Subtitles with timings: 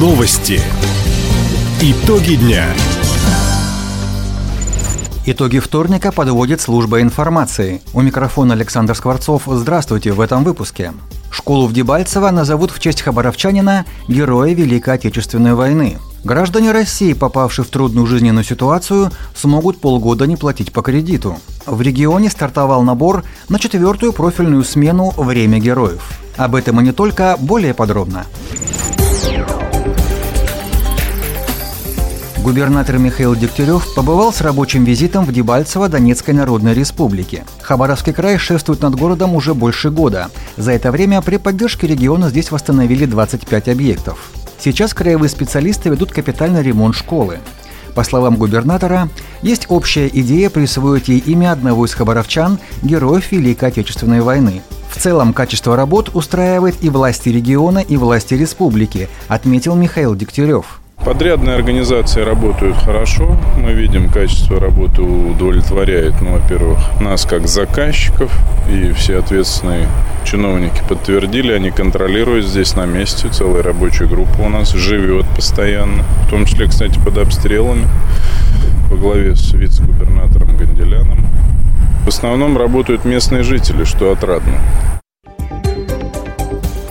[0.00, 0.62] Новости.
[1.82, 2.64] Итоги дня.
[5.26, 7.82] Итоги вторника подводит служба информации.
[7.92, 9.42] У микрофона Александр Скворцов.
[9.44, 10.94] Здравствуйте в этом выпуске.
[11.30, 15.98] Школу в Дебальцево назовут в честь хабаровчанина Героя Великой Отечественной войны.
[16.24, 21.36] Граждане России, попавшие в трудную жизненную ситуацию, смогут полгода не платить по кредиту.
[21.66, 26.00] В регионе стартовал набор на четвертую профильную смену «Время героев».
[26.38, 28.24] Об этом и не только, более подробно.
[32.42, 37.44] Губернатор Михаил Дегтярев побывал с рабочим визитом в Дебальцево Донецкой Народной Республике.
[37.60, 40.30] Хабаровский край шествует над городом уже больше года.
[40.56, 44.30] За это время при поддержке региона здесь восстановили 25 объектов.
[44.58, 47.40] Сейчас краевые специалисты ведут капитальный ремонт школы.
[47.94, 49.10] По словам губернатора,
[49.42, 54.62] есть общая идея присвоить ей имя одного из хабаровчан, героев Великой Отечественной войны.
[54.90, 60.80] В целом качество работ устраивает и власти региона, и власти республики, отметил Михаил Дегтярев.
[61.04, 63.38] Подрядные организации работают хорошо.
[63.56, 68.30] Мы видим, качество работы удовлетворяет, ну, во-первых, нас как заказчиков,
[68.68, 69.88] и все ответственные
[70.24, 73.28] чиновники подтвердили, они контролируют здесь на месте.
[73.28, 77.86] Целая рабочая группа у нас живет постоянно, в том числе, кстати, под обстрелами
[78.90, 81.26] во главе с вице-губернатором Ганделяном.
[82.04, 84.60] В основном работают местные жители, что отрадно.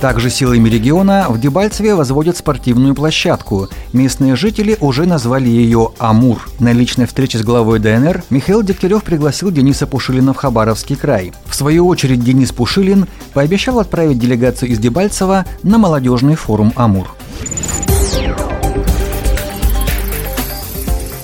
[0.00, 3.68] Также силами региона в Дебальцеве возводят спортивную площадку.
[3.92, 6.48] Местные жители уже назвали ее «Амур».
[6.60, 11.32] На личной встрече с главой ДНР Михаил Дегтярев пригласил Дениса Пушилина в Хабаровский край.
[11.46, 17.08] В свою очередь Денис Пушилин пообещал отправить делегацию из Дебальцева на молодежный форум «Амур».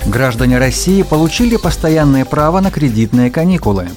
[0.06, 3.88] Граждане России получили постоянное право на кредитные каникулы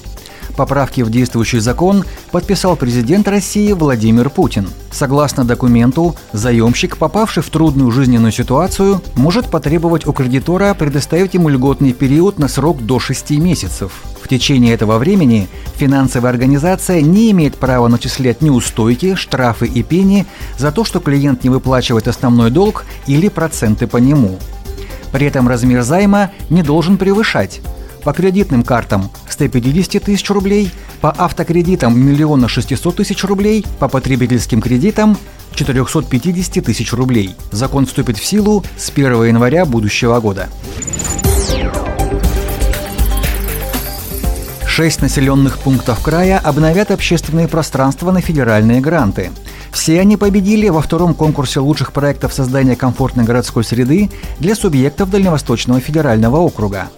[0.58, 4.68] поправки в действующий закон подписал президент России Владимир Путин.
[4.90, 11.92] Согласно документу, заемщик, попавший в трудную жизненную ситуацию, может потребовать у кредитора предоставить ему льготный
[11.92, 13.92] период на срок до 6 месяцев.
[14.20, 15.46] В течение этого времени
[15.76, 20.26] финансовая организация не имеет права начислять неустойки, штрафы и пени
[20.58, 24.40] за то, что клиент не выплачивает основной долг или проценты по нему.
[25.12, 27.60] При этом размер займа не должен превышать
[28.08, 30.70] по кредитным картам 150 тысяч рублей,
[31.02, 35.18] по автокредитам 1 600 тысяч рублей, по потребительским кредитам
[35.54, 37.34] 450 тысяч рублей.
[37.52, 40.48] Закон вступит в силу с 1 января будущего года.
[44.66, 49.32] Шесть населенных пунктов края обновят общественные пространства на федеральные гранты.
[49.70, 54.08] Все они победили во втором конкурсе лучших проектов создания комфортной городской среды
[54.40, 56.88] для субъектов Дальневосточного федерального округа.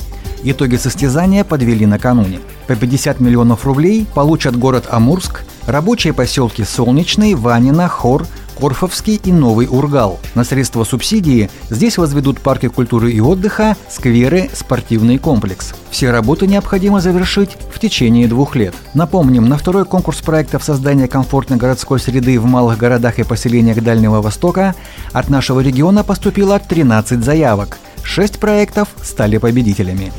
[0.42, 2.40] Итоги состязания подвели накануне.
[2.66, 8.26] По 50 миллионов рублей получат город Амурск, рабочие поселки Солнечный, Ванина, Хор,
[8.58, 10.18] Корфовский и Новый Ургал.
[10.34, 15.74] На средства субсидии здесь возведут парки культуры и отдыха, скверы, спортивный комплекс.
[15.90, 18.74] Все работы необходимо завершить в течение двух лет.
[18.94, 24.22] Напомним, на второй конкурс проектов создания комфортной городской среды в малых городах и поселениях Дальнего
[24.22, 24.74] Востока
[25.12, 30.12] от нашего региона поступило 13 заявок– Шесть проектов стали победителями.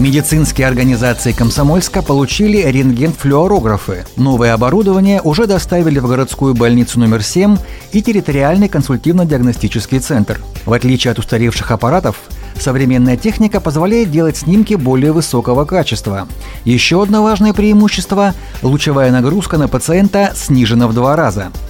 [0.00, 4.06] Медицинские организации Комсомольска получили рентген-флюорографы.
[4.16, 7.58] Новое оборудование уже доставили в городскую больницу номер 7
[7.92, 10.40] и территориальный консультивно-диагностический центр.
[10.64, 12.16] В отличие от устаревших аппаратов,
[12.58, 16.26] современная техника позволяет делать снимки более высокого качества.
[16.64, 18.32] Еще одно важное преимущество–
[18.62, 21.52] лучевая нагрузка на пациента снижена в два раза–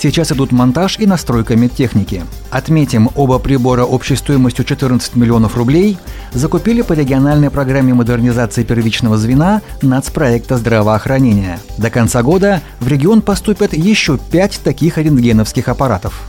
[0.00, 2.22] Сейчас идут монтаж и настройка медтехники.
[2.50, 5.98] Отметим, оба прибора общей стоимостью 14 миллионов рублей
[6.32, 11.58] закупили по региональной программе модернизации первичного звена нацпроекта здравоохранения.
[11.78, 16.28] До конца года в регион поступят еще пять таких рентгеновских аппаратов.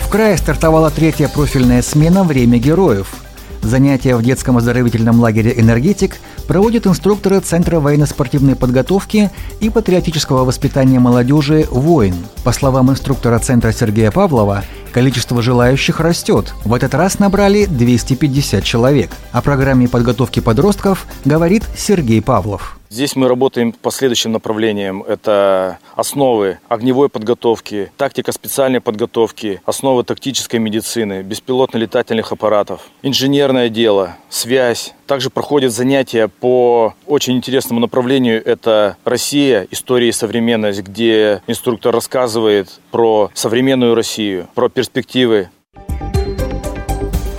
[0.00, 3.25] В крае стартовала третья профильная смена «Время героев».
[3.66, 9.28] Занятия в детском оздоровительном лагере «Энергетик» проводят инструкторы Центра военно-спортивной подготовки
[9.60, 12.14] и патриотического воспитания молодежи «Воин».
[12.44, 14.62] По словам инструктора Центра Сергея Павлова,
[14.96, 16.54] количество желающих растет.
[16.64, 19.10] В этот раз набрали 250 человек.
[19.30, 22.78] О программе подготовки подростков говорит Сергей Павлов.
[22.88, 25.02] Здесь мы работаем по следующим направлениям.
[25.02, 34.94] Это основы огневой подготовки, тактика специальной подготовки, основы тактической медицины, беспилотно-летательных аппаратов, инженерное дело, связь.
[35.06, 38.44] Также проходят занятия по очень интересному направлению.
[38.44, 45.48] Это Россия, история и современность, где инструктор рассказывает про современную Россию, про перспективы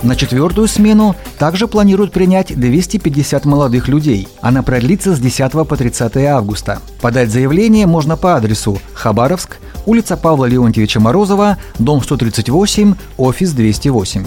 [0.02, 4.28] На четвертую смену также планируют принять 250 молодых людей.
[4.40, 6.80] Она продлится с 10 по 30 августа.
[7.02, 14.24] Подать заявление можно по адресу Хабаровск, улица Павла Леонтьевича Морозова, дом 138, офис 208.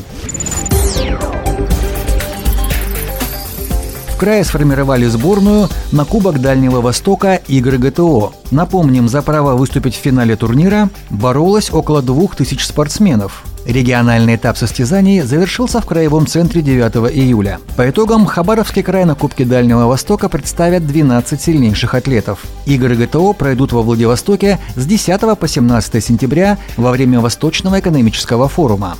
[4.21, 8.33] Крае сформировали сборную на Кубок Дальнего Востока игры ГТО.
[8.51, 13.44] Напомним, за право выступить в финале турнира боролось около двух тысяч спортсменов.
[13.65, 17.57] Региональный этап состязаний завершился в Краевом центре 9 июля.
[17.75, 22.45] По итогам Хабаровский край на Кубке Дальнего Востока представят 12 сильнейших атлетов.
[22.67, 28.97] Игры ГТО пройдут во Владивостоке с 10 по 17 сентября во время Восточного экономического форума.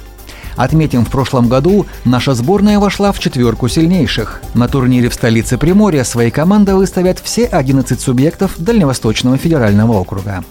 [0.62, 4.44] Отметим, в прошлом году наша сборная вошла в четверку сильнейших.
[4.54, 10.44] На турнире в столице Приморья свои команды выставят все 11 субъектов Дальневосточного федерального округа.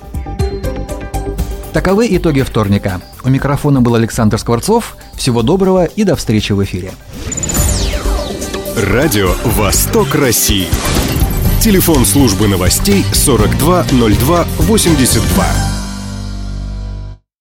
[1.73, 3.01] Таковы итоги вторника.
[3.23, 4.97] У микрофона был Александр Скворцов.
[5.15, 6.91] Всего доброго и до встречи в эфире.
[8.77, 10.67] Радио «Восток России».
[11.61, 15.70] Телефон службы новостей 420282.